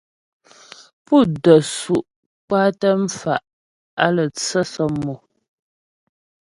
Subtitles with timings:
[1.05, 2.05] Pú də́ su'
[2.47, 3.45] kwatə mfa'
[4.03, 5.15] á lə́ tsə sɔmmò.